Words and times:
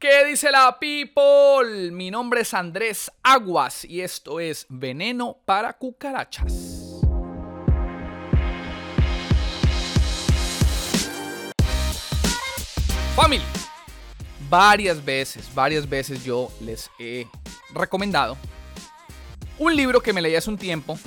¿Qué 0.00 0.24
dice 0.24 0.50
la 0.50 0.78
people? 0.80 1.90
Mi 1.90 2.10
nombre 2.10 2.40
es 2.40 2.54
Andrés 2.54 3.12
Aguas 3.22 3.84
y 3.84 4.00
esto 4.00 4.40
es 4.40 4.64
Veneno 4.70 5.36
para 5.44 5.74
Cucarachas. 5.74 7.02
Family. 13.14 13.44
Varias 14.48 15.04
veces, 15.04 15.54
varias 15.54 15.86
veces 15.86 16.24
yo 16.24 16.50
les 16.62 16.90
he 16.98 17.26
recomendado 17.74 18.38
un 19.58 19.76
libro 19.76 20.00
que 20.00 20.14
me 20.14 20.22
leí 20.22 20.34
hace 20.34 20.48
un 20.48 20.56
tiempo 20.56 20.98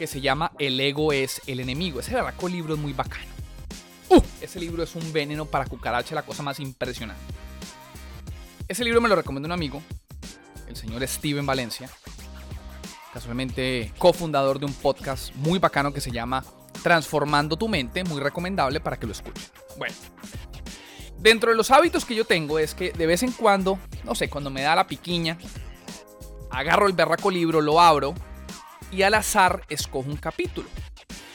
que 0.00 0.08
se 0.08 0.20
llama 0.20 0.50
El 0.58 0.80
ego 0.80 1.12
es 1.12 1.40
el 1.46 1.60
enemigo. 1.60 2.00
Ese 2.00 2.16
barraco 2.16 2.48
libro 2.48 2.74
es 2.74 2.80
muy 2.80 2.92
bacano. 2.92 3.30
Uh, 4.08 4.20
ese 4.40 4.58
libro 4.58 4.82
es 4.82 4.96
un 4.96 5.12
veneno 5.12 5.44
para 5.44 5.66
cucaracha, 5.66 6.16
la 6.16 6.22
cosa 6.22 6.42
más 6.42 6.58
impresionante. 6.58 7.22
Ese 8.72 8.84
libro 8.84 9.02
me 9.02 9.08
lo 9.10 9.16
recomendó 9.16 9.48
un 9.48 9.52
amigo, 9.52 9.82
el 10.66 10.76
señor 10.76 11.06
Steven 11.06 11.44
Valencia, 11.44 11.90
casualmente 13.12 13.92
cofundador 13.98 14.58
de 14.58 14.64
un 14.64 14.72
podcast 14.72 15.34
muy 15.34 15.58
bacano 15.58 15.92
que 15.92 16.00
se 16.00 16.10
llama 16.10 16.42
Transformando 16.82 17.58
tu 17.58 17.68
mente, 17.68 18.02
muy 18.02 18.18
recomendable 18.18 18.80
para 18.80 18.98
que 18.98 19.04
lo 19.04 19.12
escuchen. 19.12 19.44
Bueno, 19.76 19.94
dentro 21.18 21.50
de 21.50 21.56
los 21.58 21.70
hábitos 21.70 22.06
que 22.06 22.14
yo 22.14 22.24
tengo 22.24 22.58
es 22.58 22.74
que 22.74 22.92
de 22.92 23.04
vez 23.04 23.22
en 23.22 23.32
cuando, 23.32 23.78
no 24.04 24.14
sé, 24.14 24.30
cuando 24.30 24.48
me 24.48 24.62
da 24.62 24.74
la 24.74 24.86
piquiña, 24.86 25.36
agarro 26.50 26.86
el 26.86 26.94
berraco 26.94 27.30
libro, 27.30 27.60
lo 27.60 27.78
abro 27.78 28.14
y 28.90 29.02
al 29.02 29.12
azar 29.12 29.66
escojo 29.68 30.08
un 30.08 30.16
capítulo. 30.16 30.70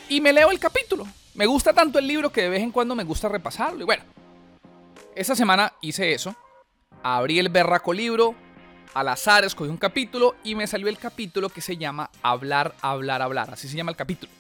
Y 0.10 0.22
me 0.22 0.34
leo 0.34 0.50
el 0.50 0.58
capítulo. 0.58 1.06
Me 1.36 1.46
gusta 1.46 1.72
tanto 1.72 2.00
el 2.00 2.08
libro 2.08 2.32
que 2.32 2.42
de 2.42 2.50
vez 2.50 2.64
en 2.64 2.72
cuando 2.72 2.96
me 2.96 3.04
gusta 3.04 3.30
repasarlo. 3.30 3.82
Y 3.82 3.86
bueno, 3.86 4.04
esa 5.14 5.36
semana 5.36 5.74
hice 5.82 6.14
eso 6.14 6.36
abrí 7.04 7.40
el 7.40 7.50
berraco 7.50 7.94
libro, 7.94 8.36
al 8.94 9.08
azar 9.10 9.46
escogí 9.46 9.70
un 9.70 9.78
capítulo 9.78 10.36
y 10.44 10.56
me 10.56 10.68
salió 10.68 10.88
el 10.88 10.98
capítulo 10.98 11.50
que 11.50 11.62
se 11.62 11.78
llama 11.78 12.10
Hablar, 12.22 12.76
hablar, 12.82 13.22
hablar. 13.22 13.50
Así 13.52 13.68
se 13.70 13.78
llama 13.78 13.92
el 13.92 13.98
capítulo. 13.98 14.32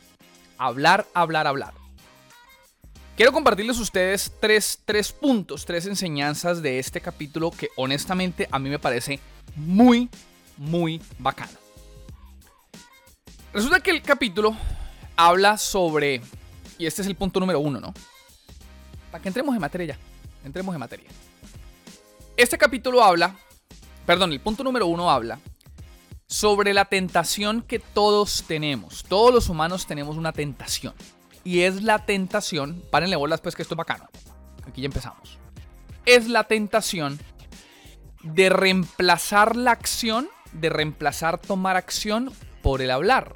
Hablar, 0.58 1.06
hablar, 1.14 1.48
hablar. 1.48 1.74
Quiero 3.16 3.32
compartirles 3.32 3.78
a 3.78 3.82
ustedes 3.82 4.32
tres, 4.40 4.82
tres 4.86 5.12
puntos, 5.12 5.66
tres 5.66 5.86
enseñanzas 5.86 6.62
de 6.62 6.80
este 6.80 7.02
capítulo 7.02 7.52
que 7.52 7.70
honestamente 7.76 8.48
a 8.52 8.60
mí 8.60 8.70
me 8.70 8.80
parece 8.80 9.20
muy, 9.56 10.10
muy 10.58 11.02
bacano. 11.18 11.58
Resulta 13.54 13.80
que 13.80 13.92
el 13.92 14.02
capítulo 14.02 14.56
habla 15.16 15.58
sobre, 15.58 16.22
y 16.78 16.86
este 16.86 17.02
es 17.02 17.08
el 17.08 17.16
punto 17.16 17.40
número 17.40 17.60
uno, 17.60 17.80
¿no? 17.80 17.94
Para 19.12 19.22
que 19.22 19.30
entremos 19.30 19.56
en 19.56 19.62
materia 19.62 19.96
ya, 19.96 19.98
entremos 20.46 20.76
en 20.76 20.80
materia. 20.80 21.10
Este 22.38 22.60
capítulo 22.60 23.04
habla, 23.04 23.36
perdón, 24.06 24.32
el 24.32 24.40
punto 24.40 24.64
número 24.64 24.86
uno 24.86 25.10
habla 25.10 25.40
sobre 26.28 26.72
la 26.72 26.86
tentación 26.86 27.64
que 27.64 27.80
todos 27.80 28.44
tenemos. 28.48 29.04
Todos 29.06 29.34
los 29.34 29.50
humanos 29.50 29.88
tenemos 29.88 30.18
una 30.18 30.32
tentación. 30.34 30.94
Y 31.44 31.62
es 31.62 31.82
la 31.82 32.06
tentación, 32.06 32.84
párenle 32.92 33.16
bolas 33.16 33.42
pues 33.42 33.56
que 33.56 33.64
esto 33.64 33.74
es 33.74 33.78
bacano. 33.78 34.08
Aquí 34.68 34.82
ya 34.82 34.86
empezamos. 34.86 35.40
Es 36.06 36.28
la 36.28 36.44
tentación 36.44 37.20
de 38.22 38.50
reemplazar 38.50 39.56
la 39.56 39.72
acción, 39.72 40.30
de 40.52 40.70
reemplazar 40.70 41.40
tomar 41.40 41.76
acción 41.76 42.32
por 42.62 42.84
el 42.84 42.92
hablar. 42.92 43.36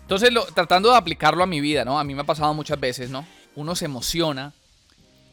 Entonces, 0.00 0.30
tratando 0.54 0.92
de 0.92 0.96
aplicarlo 0.96 1.42
a 1.42 1.46
mi 1.46 1.60
vida, 1.60 1.84
¿no? 1.84 1.98
A 1.98 2.04
mí 2.04 2.14
me 2.14 2.22
ha 2.22 2.24
pasado 2.26 2.54
muchas 2.54 2.80
veces, 2.80 3.10
¿no? 3.10 3.26
Uno 3.54 3.76
se 3.76 3.84
emociona, 3.84 4.54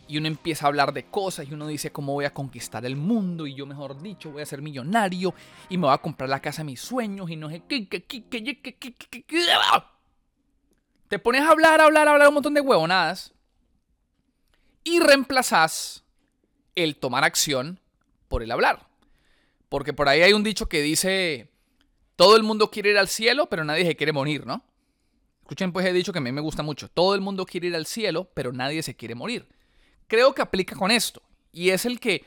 y 0.08 0.18
uno 0.18 0.28
empieza 0.28 0.66
a 0.66 0.68
hablar 0.68 0.94
de 0.94 1.06
cosas 1.06 1.48
y 1.48 1.54
uno 1.54 1.68
dice 1.68 1.92
cómo 1.92 2.14
voy 2.14 2.26
a 2.26 2.34
conquistar 2.34 2.86
el 2.86 2.96
mundo 2.96 3.48
y 3.48 3.56
yo 3.56 3.66
mejor 3.66 4.02
dicho 4.02 4.32
voy 4.32 4.42
a 4.42 4.46
ser 4.46 4.62
millonario 4.62 5.34
y 5.70 5.78
me 5.78 5.88
voy 5.88 5.94
a 5.94 6.00
comprar 6.00 6.30
la 6.30 6.42
casa 6.42 6.62
de 6.62 6.66
mis 6.66 6.82
sueños 6.82 7.30
y 7.30 7.36
no 7.36 7.50
sé 7.50 7.62
qué, 7.68 7.88
Te 11.08 11.20
pones 11.20 11.42
a 11.42 11.50
hablar, 11.50 11.82
a 11.82 11.86
hablar, 11.86 12.08
a 12.08 12.12
hablar 12.12 12.28
un 12.28 12.34
montón 12.34 12.54
de 12.54 12.62
huevonadas 12.62 13.34
y 14.84 15.00
reemplazas 15.00 16.04
el 16.76 16.96
tomar 16.98 17.24
acción 17.24 17.80
por 18.28 18.44
el 18.44 18.52
hablar. 18.52 18.88
Porque 19.70 19.94
por 19.94 20.10
ahí 20.10 20.22
hay 20.22 20.34
un 20.34 20.44
dicho 20.44 20.68
que 20.68 20.82
dice, 20.82 21.50
todo 22.16 22.36
el 22.36 22.44
mundo 22.44 22.70
quiere 22.72 22.90
ir 22.92 22.98
al 22.98 23.08
cielo, 23.08 23.48
pero 23.48 23.64
nadie 23.64 23.86
se 23.86 23.96
quiere 23.96 24.12
morir, 24.12 24.46
¿no? 24.46 24.66
Escuchen 25.42 25.72
pues 25.72 25.86
he 25.86 25.94
dicho 25.94 26.12
que 26.12 26.20
a 26.20 26.22
mí 26.22 26.32
me 26.32 26.42
gusta 26.42 26.64
mucho. 26.64 26.90
Todo 26.90 27.16
el 27.16 27.22
mundo 27.22 27.46
quiere 27.46 27.68
ir 27.68 27.76
al 27.76 27.86
cielo, 27.86 28.30
pero 28.34 28.52
nadie 28.52 28.84
se 28.84 28.96
quiere 28.96 29.16
morir 29.16 29.48
creo 30.12 30.36
que 30.36 30.42
aplica 30.42 30.76
con 30.76 30.92
esto. 30.92 31.22
Y 31.54 31.70
es 31.70 31.86
el 31.86 31.98
que 31.98 32.26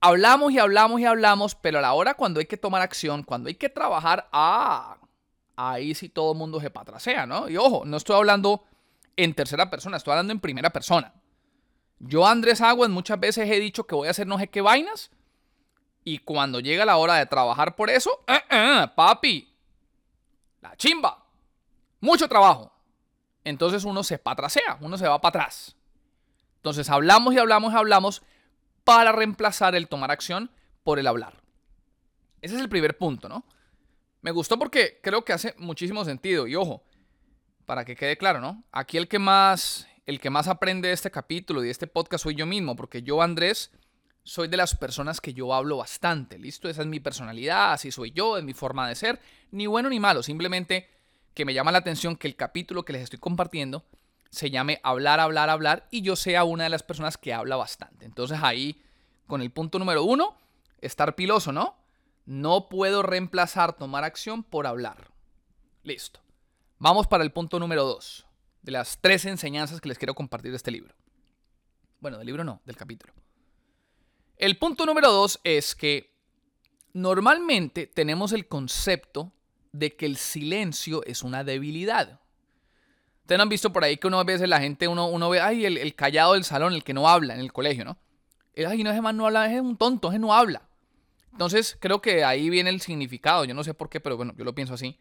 hablamos 0.00 0.50
y 0.50 0.58
hablamos 0.58 1.00
y 1.00 1.04
hablamos, 1.04 1.54
pero 1.54 1.78
a 1.78 1.80
la 1.80 1.92
hora 1.92 2.14
cuando 2.14 2.40
hay 2.40 2.46
que 2.46 2.56
tomar 2.56 2.82
acción, 2.82 3.22
cuando 3.22 3.46
hay 3.46 3.54
que 3.54 3.68
trabajar, 3.68 4.28
ah, 4.32 4.98
ahí 5.54 5.94
sí 5.94 6.08
todo 6.08 6.32
el 6.32 6.38
mundo 6.38 6.60
se 6.60 6.70
patrasea, 6.70 7.24
¿no? 7.24 7.48
Y 7.48 7.56
ojo, 7.56 7.84
no 7.84 7.98
estoy 7.98 8.16
hablando 8.16 8.64
en 9.16 9.32
tercera 9.32 9.70
persona, 9.70 9.96
estoy 9.96 10.10
hablando 10.10 10.32
en 10.32 10.40
primera 10.40 10.70
persona. 10.70 11.14
Yo, 12.00 12.26
Andrés 12.26 12.60
Aguas, 12.60 12.90
muchas 12.90 13.20
veces 13.20 13.48
he 13.48 13.60
dicho 13.60 13.86
que 13.86 13.94
voy 13.94 14.08
a 14.08 14.10
hacer 14.10 14.26
no 14.26 14.36
sé 14.36 14.48
qué 14.48 14.60
vainas. 14.60 15.12
Y 16.02 16.18
cuando 16.18 16.58
llega 16.58 16.84
la 16.84 16.96
hora 16.96 17.14
de 17.14 17.26
trabajar 17.26 17.76
por 17.76 17.90
eso, 17.90 18.24
eh, 18.26 18.40
eh, 18.50 18.88
papi, 18.96 19.54
la 20.62 20.76
chimba, 20.76 21.24
mucho 22.00 22.28
trabajo. 22.28 22.72
Entonces 23.44 23.84
uno 23.84 24.02
se 24.02 24.18
patrasea, 24.18 24.78
uno 24.80 24.98
se 24.98 25.06
va 25.06 25.20
para 25.20 25.44
atrás. 25.44 25.77
Entonces 26.58 26.90
hablamos 26.90 27.34
y 27.34 27.38
hablamos 27.38 27.72
y 27.72 27.76
hablamos 27.76 28.22
para 28.84 29.12
reemplazar 29.12 29.74
el 29.74 29.88
tomar 29.88 30.10
acción 30.10 30.50
por 30.82 30.98
el 30.98 31.06
hablar. 31.06 31.42
Ese 32.40 32.54
es 32.54 32.60
el 32.60 32.68
primer 32.68 32.96
punto, 32.96 33.28
¿no? 33.28 33.44
Me 34.22 34.30
gustó 34.30 34.58
porque 34.58 35.00
creo 35.02 35.24
que 35.24 35.32
hace 35.32 35.54
muchísimo 35.58 36.04
sentido. 36.04 36.46
Y 36.46 36.54
ojo, 36.54 36.82
para 37.66 37.84
que 37.84 37.96
quede 37.96 38.16
claro, 38.16 38.40
¿no? 38.40 38.64
Aquí 38.72 38.96
el 38.96 39.08
que 39.08 39.18
más, 39.18 39.86
el 40.06 40.20
que 40.20 40.30
más 40.30 40.48
aprende 40.48 40.88
de 40.88 40.94
este 40.94 41.10
capítulo 41.10 41.62
y 41.62 41.66
de 41.66 41.70
este 41.70 41.86
podcast 41.86 42.24
soy 42.24 42.34
yo 42.34 42.46
mismo, 42.46 42.74
porque 42.76 43.02
yo, 43.02 43.22
Andrés, 43.22 43.70
soy 44.24 44.48
de 44.48 44.56
las 44.56 44.74
personas 44.74 45.20
que 45.20 45.34
yo 45.34 45.54
hablo 45.54 45.76
bastante, 45.76 46.38
¿listo? 46.38 46.68
Esa 46.68 46.82
es 46.82 46.88
mi 46.88 47.00
personalidad, 47.00 47.72
así 47.72 47.92
soy 47.92 48.10
yo, 48.12 48.36
es 48.36 48.44
mi 48.44 48.54
forma 48.54 48.88
de 48.88 48.94
ser, 48.94 49.20
ni 49.50 49.66
bueno 49.66 49.88
ni 49.88 50.00
malo, 50.00 50.22
simplemente 50.22 50.88
que 51.34 51.44
me 51.44 51.54
llama 51.54 51.72
la 51.72 51.78
atención 51.78 52.16
que 52.16 52.26
el 52.26 52.36
capítulo 52.36 52.84
que 52.84 52.92
les 52.92 53.02
estoy 53.02 53.18
compartiendo 53.18 53.84
se 54.30 54.50
llame 54.50 54.80
hablar, 54.82 55.20
hablar, 55.20 55.50
hablar 55.50 55.88
y 55.90 56.02
yo 56.02 56.16
sea 56.16 56.44
una 56.44 56.64
de 56.64 56.70
las 56.70 56.82
personas 56.82 57.16
que 57.16 57.32
habla 57.32 57.56
bastante. 57.56 58.04
Entonces 58.04 58.38
ahí, 58.42 58.82
con 59.26 59.40
el 59.40 59.50
punto 59.50 59.78
número 59.78 60.04
uno, 60.04 60.36
estar 60.80 61.14
piloso, 61.14 61.52
¿no? 61.52 61.76
No 62.26 62.68
puedo 62.68 63.02
reemplazar 63.02 63.74
tomar 63.74 64.04
acción 64.04 64.42
por 64.42 64.66
hablar. 64.66 65.10
Listo. 65.82 66.20
Vamos 66.78 67.06
para 67.06 67.24
el 67.24 67.32
punto 67.32 67.58
número 67.58 67.84
dos, 67.84 68.26
de 68.62 68.72
las 68.72 68.98
tres 69.00 69.24
enseñanzas 69.24 69.80
que 69.80 69.88
les 69.88 69.98
quiero 69.98 70.14
compartir 70.14 70.50
de 70.50 70.56
este 70.56 70.70
libro. 70.70 70.94
Bueno, 72.00 72.18
del 72.18 72.26
libro 72.26 72.44
no, 72.44 72.60
del 72.64 72.76
capítulo. 72.76 73.12
El 74.36 74.58
punto 74.58 74.86
número 74.86 75.10
dos 75.10 75.40
es 75.42 75.74
que 75.74 76.16
normalmente 76.92 77.86
tenemos 77.86 78.32
el 78.32 78.46
concepto 78.46 79.32
de 79.72 79.96
que 79.96 80.06
el 80.06 80.16
silencio 80.16 81.02
es 81.04 81.22
una 81.22 81.42
debilidad. 81.42 82.20
Ustedes 83.28 83.42
han 83.42 83.50
visto 83.50 83.70
por 83.74 83.84
ahí 83.84 83.98
que 83.98 84.06
uno 84.06 84.18
a 84.18 84.24
veces 84.24 84.48
la 84.48 84.58
gente, 84.58 84.88
uno, 84.88 85.06
uno 85.08 85.28
ve, 85.28 85.38
ay, 85.38 85.66
el, 85.66 85.94
callado 85.94 86.32
del 86.32 86.44
salón, 86.44 86.72
el 86.72 86.82
que 86.82 86.94
no 86.94 87.10
habla 87.10 87.34
en 87.34 87.40
el 87.40 87.52
colegio, 87.52 87.84
¿no? 87.84 87.98
El, 88.54 88.64
ay, 88.64 88.82
no, 88.82 88.90
ese 88.90 89.02
man 89.02 89.18
no 89.18 89.26
habla, 89.26 89.54
es 89.54 89.60
un 89.60 89.76
tonto, 89.76 90.08
ese 90.08 90.18
no 90.18 90.32
habla. 90.32 90.66
Entonces, 91.32 91.76
creo 91.78 92.00
que 92.00 92.24
ahí 92.24 92.48
viene 92.48 92.70
el 92.70 92.80
significado, 92.80 93.44
yo 93.44 93.52
no 93.52 93.62
sé 93.64 93.74
por 93.74 93.90
qué, 93.90 94.00
pero 94.00 94.16
bueno, 94.16 94.32
yo 94.38 94.46
lo 94.46 94.54
pienso 94.54 94.72
así. 94.72 94.98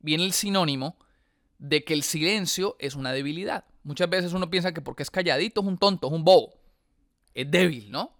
Viene 0.00 0.22
el 0.22 0.34
sinónimo 0.34 0.98
de 1.56 1.82
que 1.82 1.94
el 1.94 2.02
silencio 2.02 2.76
es 2.78 2.94
una 2.94 3.10
debilidad. 3.10 3.64
Muchas 3.84 4.10
veces 4.10 4.34
uno 4.34 4.50
piensa 4.50 4.74
que 4.74 4.82
porque 4.82 5.02
es 5.02 5.10
calladito 5.10 5.62
es 5.62 5.66
un 5.66 5.78
tonto, 5.78 6.08
es 6.08 6.12
un 6.12 6.24
bobo. 6.24 6.52
Es 7.32 7.50
débil, 7.50 7.90
¿no? 7.90 8.12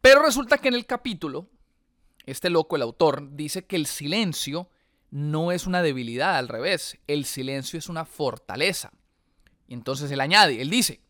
Pero 0.00 0.20
resulta 0.20 0.58
que 0.58 0.66
en 0.66 0.74
el 0.74 0.84
capítulo, 0.84 1.46
este 2.26 2.50
loco, 2.50 2.74
el 2.74 2.82
autor, 2.82 3.36
dice 3.36 3.66
que 3.66 3.76
el 3.76 3.86
silencio 3.86 4.68
no 5.10 5.52
es 5.52 5.66
una 5.66 5.82
debilidad, 5.82 6.36
al 6.36 6.48
revés, 6.48 6.98
el 7.06 7.24
silencio 7.24 7.78
es 7.78 7.88
una 7.88 8.04
fortaleza. 8.04 8.92
Y 9.66 9.74
entonces 9.74 10.10
él 10.10 10.20
añade, 10.20 10.60
él 10.60 10.70
dice, 10.70 11.00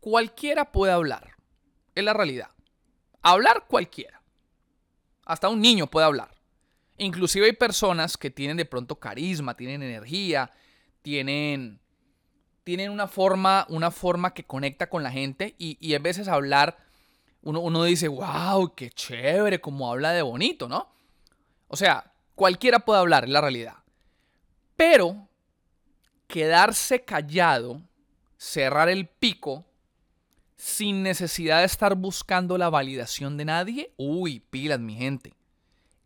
cualquiera 0.00 0.72
puede 0.72 0.92
hablar, 0.92 1.36
es 1.94 2.04
la 2.04 2.12
realidad. 2.12 2.50
Hablar 3.22 3.66
cualquiera. 3.68 4.22
Hasta 5.24 5.48
un 5.48 5.60
niño 5.60 5.88
puede 5.88 6.06
hablar. 6.06 6.34
Inclusive 6.96 7.46
hay 7.46 7.52
personas 7.52 8.16
que 8.16 8.30
tienen 8.30 8.56
de 8.56 8.64
pronto 8.64 8.98
carisma, 8.98 9.56
tienen 9.56 9.82
energía, 9.82 10.50
tienen, 11.02 11.80
tienen 12.64 12.90
una, 12.90 13.08
forma, 13.08 13.66
una 13.68 13.90
forma 13.90 14.34
que 14.34 14.44
conecta 14.44 14.88
con 14.88 15.02
la 15.02 15.10
gente 15.10 15.54
y, 15.58 15.78
y 15.80 15.94
a 15.94 15.98
veces 15.98 16.28
hablar, 16.28 16.78
uno, 17.42 17.60
uno 17.60 17.84
dice, 17.84 18.08
wow, 18.08 18.74
qué 18.74 18.90
chévere, 18.90 19.60
como 19.60 19.90
habla 19.90 20.12
de 20.12 20.22
bonito, 20.22 20.68
¿no? 20.68 20.92
O 21.68 21.76
sea, 21.76 22.09
Cualquiera 22.40 22.78
puede 22.78 23.00
hablar, 23.00 23.24
es 23.24 23.30
la 23.30 23.42
realidad. 23.42 23.74
Pero 24.74 25.28
quedarse 26.26 27.04
callado, 27.04 27.82
cerrar 28.38 28.88
el 28.88 29.08
pico, 29.08 29.66
sin 30.56 31.02
necesidad 31.02 31.58
de 31.58 31.66
estar 31.66 31.96
buscando 31.96 32.56
la 32.56 32.70
validación 32.70 33.36
de 33.36 33.44
nadie, 33.44 33.92
uy, 33.98 34.40
pilas, 34.40 34.80
mi 34.80 34.94
gente. 34.94 35.34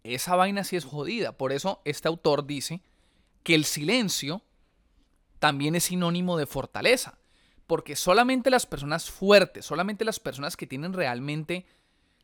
Esa 0.02 0.34
vaina 0.34 0.64
sí 0.64 0.74
es 0.74 0.84
jodida. 0.84 1.30
Por 1.38 1.52
eso 1.52 1.80
este 1.84 2.08
autor 2.08 2.44
dice 2.44 2.82
que 3.44 3.54
el 3.54 3.64
silencio 3.64 4.42
también 5.38 5.76
es 5.76 5.84
sinónimo 5.84 6.36
de 6.36 6.46
fortaleza. 6.46 7.16
Porque 7.68 7.94
solamente 7.94 8.50
las 8.50 8.66
personas 8.66 9.08
fuertes, 9.08 9.66
solamente 9.66 10.04
las 10.04 10.18
personas 10.18 10.56
que 10.56 10.66
tienen 10.66 10.94
realmente 10.94 11.64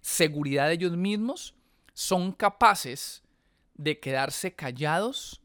seguridad 0.00 0.66
de 0.66 0.72
ellos 0.72 0.96
mismos, 0.96 1.54
son 1.94 2.32
capaces 2.32 3.22
de 3.80 3.98
quedarse 3.98 4.52
callados 4.52 5.40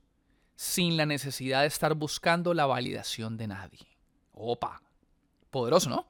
sin 0.55 0.97
la 0.97 1.05
necesidad 1.05 1.61
de 1.61 1.67
estar 1.67 1.93
buscando 1.93 2.53
la 2.53 2.65
validación 2.65 3.37
de 3.37 3.47
nadie. 3.47 3.87
Opa, 4.33 4.81
poderoso, 5.49 5.89
¿no? 5.89 6.05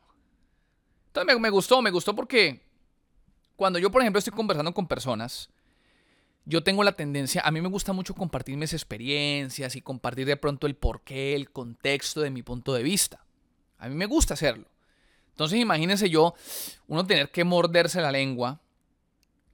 Entonces 1.07 1.39
me, 1.39 1.49
gustó, 1.51 1.83
me 1.83 1.91
gustó 1.91 2.15
porque 2.15 2.61
cuando 3.55 3.77
yo, 3.77 3.91
por 3.91 4.01
ejemplo, 4.01 4.17
estoy 4.17 4.33
conversando 4.33 4.73
con 4.73 4.87
personas, 4.87 5.49
yo 6.45 6.63
tengo 6.63 6.83
la 6.83 6.93
tendencia, 6.93 7.41
a 7.45 7.51
mí 7.51 7.61
me 7.61 7.69
gusta 7.69 7.93
mucho 7.93 8.15
compartir 8.15 8.57
mis 8.57 8.73
experiencias 8.73 9.75
y 9.75 9.81
compartir 9.81 10.25
de 10.25 10.35
pronto 10.35 10.65
el 10.65 10.75
porqué, 10.75 11.35
el 11.35 11.51
contexto 11.51 12.21
de 12.21 12.31
mi 12.31 12.41
punto 12.41 12.73
de 12.73 12.81
vista. 12.81 13.23
A 13.77 13.87
mí 13.87 13.93
me 13.93 14.07
gusta 14.07 14.33
hacerlo. 14.33 14.67
Entonces 15.29 15.59
imagínense 15.59 16.09
yo, 16.09 16.33
uno 16.87 17.05
tener 17.05 17.29
que 17.29 17.43
morderse 17.43 18.01
la 18.01 18.11
lengua, 18.11 18.61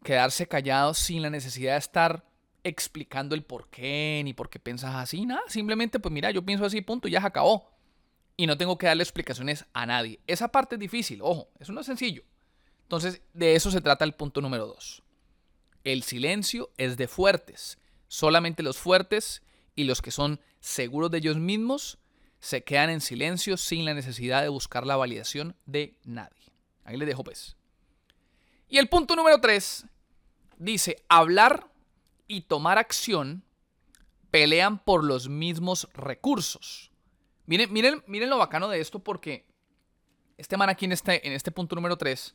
quedarse 0.03 0.47
callado 0.47 0.93
sin 0.93 1.21
la 1.21 1.29
necesidad 1.29 1.73
de 1.73 1.79
estar 1.79 2.30
explicando 2.63 3.35
el 3.35 3.43
por 3.43 3.69
qué, 3.69 4.21
ni 4.23 4.33
por 4.33 4.49
qué 4.49 4.59
piensas 4.59 4.95
así, 4.95 5.25
nada. 5.25 5.41
Simplemente, 5.47 5.99
pues 5.99 6.11
mira, 6.11 6.31
yo 6.31 6.45
pienso 6.45 6.65
así, 6.65 6.81
punto, 6.81 7.07
ya 7.07 7.21
se 7.21 7.27
acabó 7.27 7.71
y 8.37 8.47
no 8.47 8.57
tengo 8.57 8.77
que 8.77 8.87
darle 8.87 9.03
explicaciones 9.03 9.65
a 9.73 9.85
nadie. 9.85 10.19
Esa 10.27 10.51
parte 10.51 10.75
es 10.75 10.79
difícil, 10.79 11.21
ojo, 11.21 11.49
eso 11.59 11.73
no 11.73 11.81
es 11.81 11.85
sencillo. 11.85 12.23
Entonces, 12.83 13.21
de 13.33 13.55
eso 13.55 13.71
se 13.71 13.81
trata 13.81 14.05
el 14.05 14.13
punto 14.13 14.41
número 14.41 14.67
dos. 14.67 15.03
El 15.83 16.03
silencio 16.03 16.71
es 16.77 16.97
de 16.97 17.07
fuertes. 17.07 17.77
Solamente 18.07 18.63
los 18.63 18.77
fuertes 18.77 19.41
y 19.75 19.85
los 19.85 20.01
que 20.01 20.11
son 20.11 20.39
seguros 20.59 21.09
de 21.11 21.19
ellos 21.19 21.37
mismos 21.37 21.97
se 22.39 22.63
quedan 22.63 22.89
en 22.89 23.01
silencio 23.01 23.55
sin 23.57 23.85
la 23.85 23.93
necesidad 23.93 24.41
de 24.41 24.49
buscar 24.49 24.85
la 24.85 24.97
validación 24.97 25.55
de 25.65 25.95
nadie. 26.03 26.51
Ahí 26.83 26.97
les 26.97 27.07
dejo 27.07 27.23
pues. 27.23 27.55
Y 28.67 28.77
el 28.77 28.89
punto 28.89 29.15
número 29.15 29.39
tres 29.39 29.85
dice, 30.57 31.03
hablar 31.07 31.70
y 32.31 32.41
tomar 32.41 32.77
acción 32.77 33.43
pelean 34.31 34.79
por 34.79 35.03
los 35.03 35.27
mismos 35.27 35.89
recursos. 35.93 36.91
Miren, 37.45 37.71
miren, 37.73 38.03
miren 38.07 38.29
lo 38.29 38.37
bacano 38.37 38.69
de 38.69 38.79
esto 38.79 38.99
porque 38.99 39.45
este 40.37 40.55
man 40.55 40.69
aquí 40.69 40.85
en 40.85 40.93
este, 40.93 41.27
en 41.27 41.33
este 41.33 41.51
punto 41.51 41.75
número 41.75 41.97
3, 41.97 42.33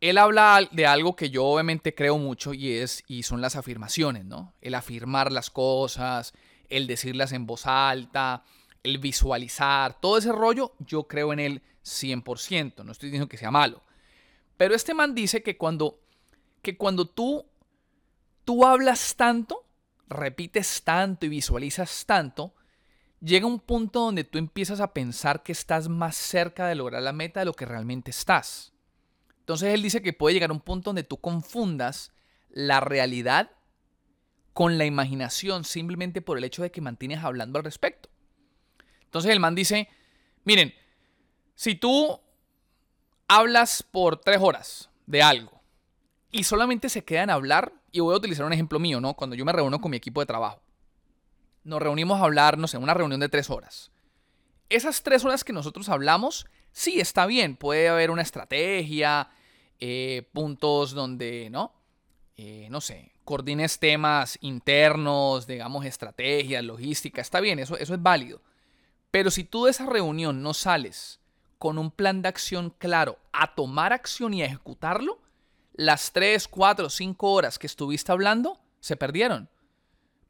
él 0.00 0.18
habla 0.18 0.68
de 0.70 0.86
algo 0.86 1.14
que 1.14 1.30
yo 1.30 1.44
obviamente 1.44 1.94
creo 1.94 2.18
mucho 2.18 2.52
y, 2.54 2.72
es, 2.72 3.04
y 3.06 3.22
son 3.22 3.40
las 3.40 3.56
afirmaciones, 3.56 4.24
¿no? 4.24 4.54
El 4.60 4.74
afirmar 4.74 5.30
las 5.30 5.50
cosas, 5.50 6.32
el 6.68 6.86
decirlas 6.86 7.32
en 7.32 7.46
voz 7.46 7.66
alta, 7.66 8.42
el 8.82 8.98
visualizar, 8.98 10.00
todo 10.00 10.18
ese 10.18 10.32
rollo, 10.32 10.74
yo 10.80 11.04
creo 11.08 11.32
en 11.32 11.40
él 11.40 11.62
100%, 11.84 12.84
no 12.84 12.92
estoy 12.92 13.10
diciendo 13.10 13.28
que 13.28 13.38
sea 13.38 13.50
malo. 13.50 13.82
Pero 14.56 14.74
este 14.74 14.94
man 14.94 15.14
dice 15.14 15.42
que 15.42 15.56
cuando, 15.56 16.00
que 16.62 16.76
cuando 16.76 17.06
tú, 17.06 17.46
tú 18.48 18.64
hablas 18.64 19.14
tanto, 19.14 19.66
repites 20.08 20.82
tanto 20.82 21.26
y 21.26 21.28
visualizas 21.28 22.06
tanto, 22.06 22.54
llega 23.20 23.44
un 23.44 23.60
punto 23.60 24.00
donde 24.00 24.24
tú 24.24 24.38
empiezas 24.38 24.80
a 24.80 24.94
pensar 24.94 25.42
que 25.42 25.52
estás 25.52 25.90
más 25.90 26.16
cerca 26.16 26.66
de 26.66 26.74
lograr 26.74 27.02
la 27.02 27.12
meta 27.12 27.40
de 27.40 27.44
lo 27.44 27.52
que 27.52 27.66
realmente 27.66 28.10
estás. 28.10 28.72
Entonces 29.40 29.74
él 29.74 29.82
dice 29.82 30.00
que 30.00 30.14
puede 30.14 30.32
llegar 30.32 30.48
a 30.48 30.54
un 30.54 30.62
punto 30.62 30.88
donde 30.88 31.02
tú 31.02 31.18
confundas 31.18 32.10
la 32.48 32.80
realidad 32.80 33.50
con 34.54 34.78
la 34.78 34.86
imaginación 34.86 35.64
simplemente 35.64 36.22
por 36.22 36.38
el 36.38 36.44
hecho 36.44 36.62
de 36.62 36.70
que 36.70 36.80
mantienes 36.80 37.24
hablando 37.24 37.58
al 37.58 37.66
respecto. 37.66 38.08
Entonces 39.02 39.30
el 39.30 39.40
man 39.40 39.56
dice, 39.56 39.90
miren, 40.44 40.72
si 41.54 41.74
tú 41.74 42.18
hablas 43.28 43.82
por 43.82 44.22
tres 44.22 44.38
horas 44.40 44.88
de 45.04 45.22
algo 45.22 45.57
y 46.30 46.44
solamente 46.44 46.88
se 46.88 47.04
queda 47.04 47.22
en 47.22 47.30
hablar, 47.30 47.72
y 47.90 48.00
voy 48.00 48.14
a 48.14 48.18
utilizar 48.18 48.44
un 48.44 48.52
ejemplo 48.52 48.78
mío, 48.78 49.00
¿no? 49.00 49.14
Cuando 49.14 49.36
yo 49.36 49.44
me 49.44 49.52
reúno 49.52 49.80
con 49.80 49.90
mi 49.90 49.96
equipo 49.96 50.20
de 50.20 50.26
trabajo 50.26 50.60
nos 51.68 51.82
reunimos 51.82 52.20
a 52.20 52.24
hablar, 52.24 52.58
no 52.58 52.66
sé, 52.66 52.78
una 52.78 52.94
reunión 52.94 53.20
de 53.20 53.28
tres 53.28 53.50
horas. 53.50 53.92
Esas 54.70 55.02
tres 55.02 55.24
horas 55.24 55.44
que 55.44 55.52
nosotros 55.52 55.88
hablamos, 55.88 56.46
sí, 56.72 56.98
está 56.98 57.26
bien, 57.26 57.56
puede 57.56 57.88
haber 57.88 58.10
una 58.10 58.22
estrategia, 58.22 59.30
eh, 59.78 60.28
puntos 60.32 60.92
donde, 60.92 61.48
¿no? 61.50 61.72
Eh, 62.36 62.68
no 62.70 62.80
sé, 62.80 63.12
coordines 63.24 63.78
temas 63.78 64.38
internos, 64.40 65.46
digamos, 65.46 65.84
estrategias, 65.84 66.64
logística, 66.64 67.20
está 67.20 67.40
bien, 67.40 67.58
eso, 67.58 67.76
eso 67.76 67.94
es 67.94 68.02
válido. 68.02 68.40
Pero 69.10 69.30
si 69.30 69.44
tú 69.44 69.64
de 69.64 69.70
esa 69.70 69.86
reunión 69.86 70.42
no 70.42 70.54
sales 70.54 71.20
con 71.58 71.78
un 71.78 71.90
plan 71.90 72.22
de 72.22 72.28
acción 72.28 72.70
claro 72.78 73.18
a 73.32 73.54
tomar 73.54 73.92
acción 73.92 74.32
y 74.32 74.42
a 74.42 74.46
ejecutarlo, 74.46 75.17
las 75.78 76.10
tres, 76.10 76.48
cuatro, 76.48 76.90
cinco 76.90 77.30
horas 77.30 77.56
que 77.56 77.68
estuviste 77.68 78.10
hablando 78.10 78.60
se 78.80 78.96
perdieron. 78.96 79.48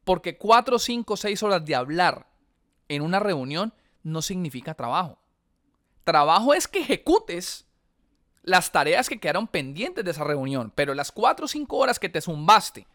Porque 0.03 0.37
cuatro, 0.37 0.77
cinco, 0.77 1.17
seis 1.17 1.41
horas 1.41 1.65
de 1.65 1.73
hablar 1.73 2.27
en 2.87 3.01
una 3.01 3.19
reunión 3.19 3.73
no 4.03 4.21
significa 4.21 4.75
trabajo. 4.75 5.17
Trabajo 6.03 6.53
es 6.53 6.67
que 6.67 6.81
ejecutes 6.81 7.65
las 8.43 8.71
tareas 8.71 9.09
que 9.09 9.19
quedaron 9.19 9.47
pendientes 9.47 10.05
de 10.05 10.11
esa 10.11 10.23
reunión, 10.23 10.71
pero 10.75 10.93
las 10.93 11.11
cuatro 11.11 11.45
o 11.45 11.47
cinco 11.47 11.77
horas 11.77 11.97
que 11.97 12.09
te 12.09 12.21
zumbaste 12.21 12.87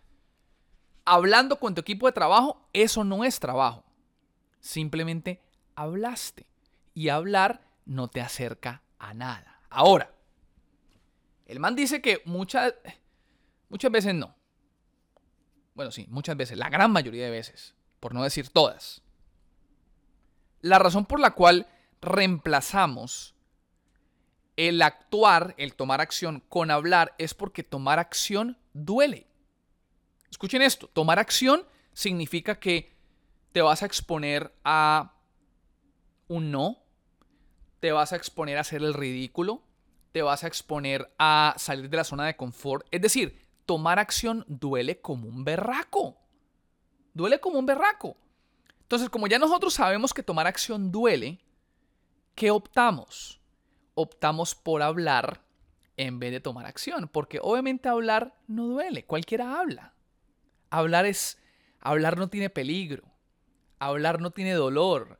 hablando 1.04 1.58
con 1.58 1.74
tu 1.74 1.80
equipo 1.80 2.06
de 2.06 2.12
trabajo, 2.12 2.68
eso 2.72 3.02
no 3.02 3.24
es 3.24 3.40
trabajo. 3.40 3.84
Simplemente 4.60 5.42
hablaste. 5.74 6.46
Y 6.94 7.08
hablar 7.08 7.66
no 7.84 8.06
te 8.06 8.20
acerca 8.20 8.82
a 9.00 9.12
nada. 9.12 9.60
Ahora, 9.68 10.13
el 11.46 11.60
man 11.60 11.76
dice 11.76 12.00
que 12.00 12.22
muchas, 12.24 12.74
muchas 13.68 13.90
veces 13.90 14.14
no. 14.14 14.34
Bueno, 15.74 15.90
sí, 15.90 16.06
muchas 16.08 16.36
veces, 16.36 16.56
la 16.56 16.70
gran 16.70 16.90
mayoría 16.92 17.24
de 17.24 17.30
veces, 17.30 17.74
por 18.00 18.14
no 18.14 18.22
decir 18.22 18.48
todas. 18.48 19.02
La 20.60 20.78
razón 20.78 21.04
por 21.04 21.20
la 21.20 21.32
cual 21.32 21.66
reemplazamos 22.00 23.34
el 24.56 24.80
actuar, 24.82 25.54
el 25.58 25.74
tomar 25.74 26.00
acción 26.00 26.40
con 26.48 26.70
hablar 26.70 27.14
es 27.18 27.34
porque 27.34 27.64
tomar 27.64 27.98
acción 27.98 28.58
duele. 28.72 29.26
Escuchen 30.30 30.62
esto, 30.62 30.88
tomar 30.88 31.18
acción 31.18 31.66
significa 31.92 32.58
que 32.58 32.94
te 33.52 33.62
vas 33.62 33.82
a 33.82 33.86
exponer 33.86 34.54
a 34.64 35.14
un 36.28 36.50
no, 36.50 36.78
te 37.80 37.92
vas 37.92 38.12
a 38.12 38.16
exponer 38.16 38.58
a 38.58 38.62
hacer 38.62 38.82
el 38.82 38.94
ridículo, 38.94 39.63
te 40.14 40.22
vas 40.22 40.44
a 40.44 40.46
exponer 40.46 41.12
a 41.18 41.56
salir 41.58 41.90
de 41.90 41.96
la 41.96 42.04
zona 42.04 42.24
de 42.24 42.36
confort. 42.36 42.86
Es 42.92 43.02
decir, 43.02 43.36
tomar 43.66 43.98
acción 43.98 44.44
duele 44.46 45.00
como 45.00 45.26
un 45.26 45.44
berraco. 45.44 46.16
Duele 47.14 47.40
como 47.40 47.58
un 47.58 47.66
berraco. 47.66 48.16
Entonces, 48.82 49.10
como 49.10 49.26
ya 49.26 49.40
nosotros 49.40 49.74
sabemos 49.74 50.14
que 50.14 50.22
tomar 50.22 50.46
acción 50.46 50.92
duele, 50.92 51.40
¿qué 52.36 52.52
optamos? 52.52 53.40
Optamos 53.94 54.54
por 54.54 54.82
hablar 54.82 55.42
en 55.96 56.20
vez 56.20 56.30
de 56.30 56.38
tomar 56.38 56.66
acción, 56.66 57.08
porque 57.08 57.40
obviamente 57.42 57.88
hablar 57.88 58.36
no 58.46 58.68
duele, 58.68 59.04
cualquiera 59.06 59.58
habla. 59.58 59.94
Hablar 60.70 61.06
es 61.06 61.42
hablar 61.80 62.18
no 62.18 62.28
tiene 62.28 62.50
peligro. 62.50 63.02
Hablar 63.80 64.20
no 64.20 64.30
tiene 64.30 64.52
dolor. 64.52 65.18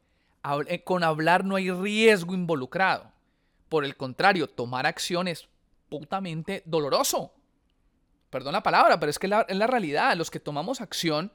Eh, 0.69 0.85
con 0.85 1.03
hablar 1.03 1.45
no 1.45 1.57
hay 1.57 1.73
riesgo 1.73 2.33
involucrado. 2.33 3.13
Por 3.75 3.85
el 3.85 3.97
contrario, 3.97 4.47
tomar 4.47 4.87
acción 4.87 5.26
es 5.26 5.49
putamente 5.88 6.62
doloroso 6.64 7.33
perdón 8.31 8.52
la 8.52 8.64
palabra, 8.64 8.99
pero 8.99 9.11
es 9.11 9.19
que 9.21 9.28
es 9.28 9.57
la 9.57 9.66
realidad. 9.69 10.16
Los 10.16 10.28
que 10.28 10.40
tomamos 10.40 10.81
acción, 10.81 11.33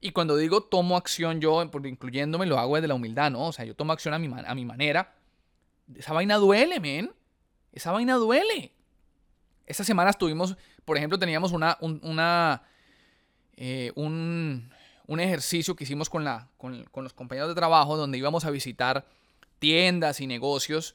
y 0.00 0.12
cuando 0.12 0.36
digo 0.36 0.62
tomo 0.62 0.96
acción 0.96 1.40
yo, 1.40 1.60
incluyéndome, 1.60 2.46
lo 2.46 2.56
hago 2.60 2.76
desde 2.76 2.86
la 2.86 2.94
humildad, 2.94 3.32
¿no? 3.32 3.48
O 3.48 3.52
sea, 3.52 3.64
yo 3.64 3.74
tomo 3.74 3.92
acción 3.92 4.14
a 4.14 4.20
mi, 4.20 4.28
a 4.32 4.54
mi 4.54 4.64
manera. 4.64 5.12
Esa 5.96 6.12
vaina 6.12 6.36
duele, 6.36 6.78
men. 6.78 7.12
Esa 7.72 7.90
vaina 7.90 8.14
duele. 8.14 8.72
Esta 9.66 9.82
semana 9.82 10.10
estuvimos, 10.10 10.56
por 10.84 10.96
ejemplo, 10.96 11.18
teníamos 11.18 11.50
una, 11.50 11.78
un, 11.80 12.00
eh, 13.56 13.90
un, 13.96 14.70
un, 15.08 15.20
ejercicio 15.20 15.74
que 15.74 15.82
hicimos 15.82 16.08
con, 16.08 16.22
la, 16.22 16.48
con, 16.58 16.84
con 16.92 17.02
los 17.02 17.12
compañeros 17.12 17.48
de 17.48 17.56
trabajo 17.56 17.96
donde 17.96 18.18
íbamos 18.18 18.44
a 18.44 18.50
visitar 18.50 19.04
tiendas 19.58 20.20
y 20.20 20.28
negocios. 20.28 20.94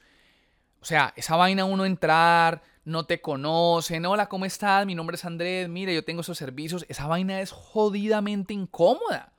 O 0.82 0.84
sea, 0.84 1.14
esa 1.14 1.36
vaina 1.36 1.64
uno 1.64 1.84
entrar, 1.84 2.60
no 2.84 3.06
te 3.06 3.20
conocen, 3.20 4.04
hola, 4.04 4.28
¿cómo 4.28 4.44
estás? 4.44 4.84
Mi 4.84 4.96
nombre 4.96 5.14
es 5.14 5.24
Andrés, 5.24 5.68
mire, 5.68 5.94
yo 5.94 6.04
tengo 6.04 6.22
esos 6.22 6.36
servicios. 6.36 6.84
Esa 6.88 7.06
vaina 7.06 7.40
es 7.40 7.52
jodidamente 7.52 8.52
incómoda. 8.52 9.32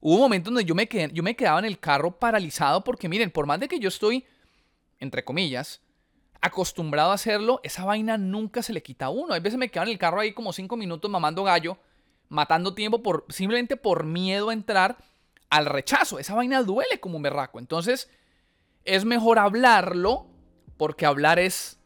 Hubo 0.00 0.16
un 0.16 0.20
momento 0.22 0.50
donde 0.50 0.64
yo 0.64 0.74
me, 0.74 0.88
quedé, 0.88 1.12
yo 1.12 1.22
me 1.22 1.36
quedaba 1.36 1.60
en 1.60 1.66
el 1.66 1.78
carro 1.78 2.18
paralizado 2.18 2.82
porque 2.82 3.08
miren, 3.08 3.30
por 3.30 3.46
más 3.46 3.60
de 3.60 3.68
que 3.68 3.78
yo 3.78 3.88
estoy, 3.88 4.26
entre 4.98 5.24
comillas, 5.24 5.82
acostumbrado 6.40 7.12
a 7.12 7.14
hacerlo, 7.14 7.60
esa 7.62 7.84
vaina 7.84 8.18
nunca 8.18 8.64
se 8.64 8.72
le 8.72 8.82
quita 8.82 9.06
a 9.06 9.10
uno. 9.10 9.34
Hay 9.34 9.40
veces 9.40 9.56
me 9.56 9.68
quedo 9.68 9.84
en 9.84 9.90
el 9.90 9.98
carro 9.98 10.18
ahí 10.18 10.32
como 10.32 10.52
cinco 10.52 10.76
minutos 10.76 11.08
mamando 11.08 11.44
gallo, 11.44 11.78
matando 12.28 12.74
tiempo 12.74 13.04
por, 13.04 13.24
simplemente 13.28 13.76
por 13.76 14.02
miedo 14.02 14.50
a 14.50 14.52
entrar 14.52 14.98
al 15.48 15.66
rechazo. 15.66 16.18
Esa 16.18 16.34
vaina 16.34 16.64
duele 16.64 16.98
como 16.98 17.18
un 17.18 17.22
berraco. 17.22 17.60
Entonces, 17.60 18.10
es 18.88 19.04
mejor 19.04 19.38
hablarlo 19.38 20.26
porque 20.78 21.04
hablar 21.04 21.38
es, 21.38 21.78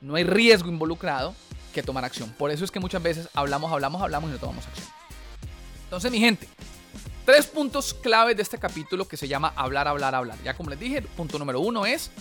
no 0.00 0.14
hay 0.14 0.22
riesgo 0.22 0.68
involucrado 0.68 1.34
que 1.74 1.82
tomar 1.82 2.04
acción. 2.04 2.30
Por 2.38 2.52
eso 2.52 2.64
es 2.64 2.70
que 2.70 2.78
muchas 2.78 3.02
veces 3.02 3.28
hablamos, 3.34 3.72
hablamos, 3.72 4.00
hablamos 4.00 4.30
y 4.30 4.34
no 4.34 4.38
tomamos 4.38 4.66
acción. 4.66 4.86
Entonces, 5.84 6.10
mi 6.12 6.20
gente, 6.20 6.48
tres 7.24 7.46
puntos 7.46 7.92
claves 7.92 8.36
de 8.36 8.42
este 8.42 8.58
capítulo 8.58 9.08
que 9.08 9.16
se 9.16 9.26
llama 9.26 9.52
hablar, 9.56 9.88
hablar, 9.88 10.14
hablar. 10.14 10.38
Ya 10.44 10.54
como 10.54 10.70
les 10.70 10.78
dije, 10.78 11.02
punto 11.02 11.38
número 11.38 11.60
uno 11.60 11.84
es 11.84 12.12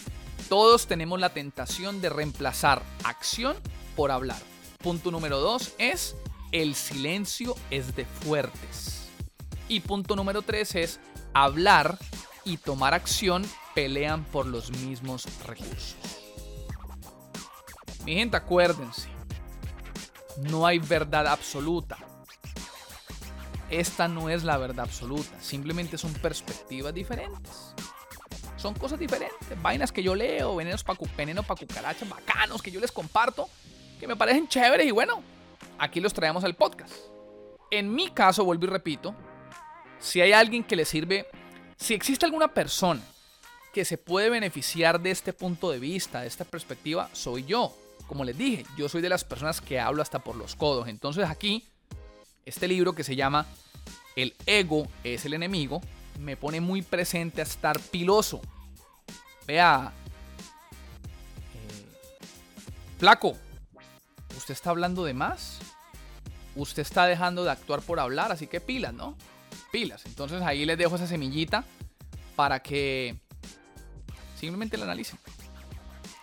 todos 0.49 0.87
tenemos 0.87 1.19
la 1.19 1.29
tentación 1.29 2.01
de 2.01 2.09
reemplazar 2.09 2.81
acción 3.03 3.55
por 3.95 4.09
hablar. 4.11 4.39
Punto 4.79 5.11
número 5.11 5.39
dos 5.39 5.73
es 5.77 6.15
el 6.51 6.73
silencio 6.73 7.55
es 7.69 7.95
de 7.95 8.05
fuertes. 8.05 9.07
Y 9.67 9.81
punto 9.81 10.15
número 10.15 10.41
tres 10.41 10.73
es 10.75 10.99
hablar 11.33 11.99
y 12.43 12.57
tomar 12.57 12.93
acción 12.93 13.45
pelean 13.75 14.23
por 14.23 14.47
los 14.47 14.71
mismos 14.71 15.27
recursos. 15.45 15.95
Mi 18.05 18.15
gente, 18.15 18.37
acuérdense, 18.37 19.09
no 20.37 20.65
hay 20.65 20.79
verdad 20.79 21.27
absoluta. 21.27 21.97
Esta 23.69 24.07
no 24.07 24.29
es 24.29 24.43
la 24.43 24.57
verdad 24.57 24.85
absoluta, 24.85 25.39
simplemente 25.39 25.97
son 25.97 26.13
perspectivas 26.13 26.93
diferentes 26.93 27.75
son 28.65 28.73
cosas 28.73 28.97
diferentes. 28.97 29.61
Vainas 29.61 29.91
que 29.91 30.01
yo 30.01 30.15
leo, 30.15 30.55
venenos 30.55 30.83
para 30.83 30.97
veneno 31.15 31.43
pa 31.43 31.55
cucarachas 31.55 32.09
bacanos 32.09 32.63
que 32.63 32.71
yo 32.71 32.79
les 32.79 32.91
comparto, 32.91 33.47
que 33.99 34.07
me 34.07 34.15
parecen 34.15 34.47
chéveres 34.47 34.87
y 34.87 34.91
bueno, 34.91 35.21
aquí 35.77 35.99
los 35.99 36.13
traemos 36.13 36.43
al 36.43 36.55
podcast. 36.55 36.91
En 37.69 37.93
mi 37.93 38.09
caso, 38.09 38.43
vuelvo 38.43 38.65
y 38.65 38.69
repito, 38.69 39.13
si 39.99 40.19
hay 40.19 40.31
alguien 40.31 40.63
que 40.63 40.75
le 40.75 40.83
sirve, 40.83 41.27
si 41.77 41.93
existe 41.93 42.25
alguna 42.25 42.47
persona 42.47 43.01
que 43.75 43.83
se 43.83 43.97
puede 43.97 44.29
beneficiar 44.29 45.01
de 45.01 45.11
este 45.11 45.33
punto 45.33 45.69
de 45.69 45.79
vista, 45.79 46.21
de 46.21 46.27
esta 46.27 46.45
perspectiva, 46.45 47.09
soy 47.11 47.43
yo. 47.43 47.75
Como 48.07 48.23
les 48.23 48.37
dije, 48.37 48.65
yo 48.77 48.87
soy 48.87 49.01
de 49.01 49.09
las 49.09 49.25
personas 49.25 49.59
que 49.59 49.81
hablo 49.81 50.01
hasta 50.01 50.19
por 50.19 50.37
los 50.37 50.55
codos. 50.55 50.87
Entonces 50.87 51.29
aquí, 51.29 51.67
este 52.45 52.69
libro 52.69 52.93
que 52.93 53.03
se 53.03 53.17
llama 53.17 53.45
El 54.15 54.33
ego 54.45 54.87
es 55.03 55.25
el 55.25 55.33
enemigo, 55.33 55.81
me 56.21 56.37
pone 56.37 56.61
muy 56.61 56.83
presente 56.83 57.41
a 57.41 57.43
estar 57.43 57.77
piloso. 57.77 58.39
Vea, 59.45 59.91
eh, 61.53 61.85
flaco, 62.97 63.35
usted 64.37 64.53
está 64.53 64.69
hablando 64.69 65.03
de 65.03 65.13
más. 65.13 65.59
Usted 66.55 66.81
está 66.81 67.07
dejando 67.07 67.43
de 67.43 67.51
actuar 67.51 67.81
por 67.81 67.99
hablar, 67.99 68.31
así 68.31 68.47
que 68.47 68.61
pilas, 68.61 68.93
¿no? 68.93 69.17
Pilas. 69.73 70.05
Entonces 70.05 70.41
ahí 70.43 70.63
les 70.63 70.77
dejo 70.77 70.95
esa 70.95 71.07
semillita 71.07 71.65
para 72.37 72.61
que 72.61 73.24
simplemente 74.35 74.77
la 74.77 74.83
analicen. 74.85 75.19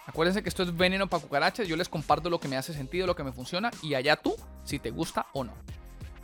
Acuérdense 0.07 0.43
que 0.43 0.49
esto 0.49 0.63
es 0.63 0.77
veneno 0.77 1.07
para 1.07 1.23
cucarachas. 1.23 1.69
Yo 1.69 1.77
les 1.77 1.89
comparto 1.89 2.29
lo 2.29 2.41
que 2.41 2.49
me 2.49 2.57
hace 2.57 2.75
sentido, 2.75 3.07
lo 3.07 3.17
que 3.17 3.25
me 3.25 3.33
funciona. 3.33 3.71
Y 3.83 3.95
allá 3.95 4.17
tú, 4.17 4.35
si 4.65 4.79
te 4.79 4.91
gusta 4.91 5.27
o 5.33 5.45
no. 5.45 5.53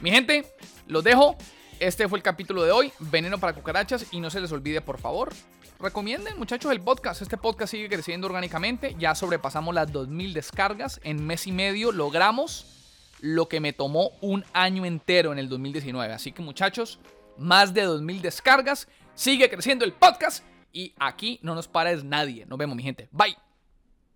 Mi 0.00 0.11
gente, 0.11 0.52
los 0.87 1.04
dejo. 1.04 1.37
Este 1.80 2.09
fue 2.09 2.18
el 2.18 2.23
capítulo 2.23 2.64
de 2.64 2.73
hoy. 2.73 2.92
Veneno 2.99 3.38
para 3.38 3.52
cucarachas. 3.52 4.07
Y 4.12 4.21
no 4.21 4.30
se 4.30 4.40
les 4.40 4.50
olvide, 4.50 4.80
por 4.80 4.99
favor, 4.99 5.33
recomienden, 5.78 6.38
muchachos, 6.38 6.73
el 6.73 6.80
podcast. 6.80 7.23
Este 7.23 7.37
podcast 7.37 7.71
sigue 7.71 7.88
creciendo 7.88 8.26
orgánicamente. 8.26 8.97
Ya 8.99 9.14
sobrepasamos 9.14 9.75
las 9.75 9.90
2000 9.92 10.35
descargas. 10.35 11.00
En 11.04 11.25
mes 11.25 11.47
y 11.47 11.52
medio 11.52 11.92
logramos 11.92 12.66
lo 13.21 13.49
que 13.49 13.61
me 13.61 13.73
tomó 13.73 14.11
un 14.21 14.45
año 14.52 14.85
entero 14.85 15.33
en 15.33 15.38
el 15.38 15.49
2019. 15.49 16.12
Así 16.12 16.33
que, 16.33 16.42
muchachos, 16.42 16.99
más 17.38 17.73
de 17.75 17.83
2000 17.83 18.23
descargas. 18.23 18.88
Sigue 19.14 19.49
creciendo 19.49 19.85
el 19.85 19.92
podcast. 19.92 20.45
Y 20.72 20.94
aquí 20.98 21.38
no 21.42 21.54
nos 21.54 21.68
pares 21.68 22.04
nadie. 22.04 22.46
Nos 22.46 22.58
vemos, 22.58 22.76
mi 22.76 22.82
gente. 22.82 23.08
Bye. 23.12 23.37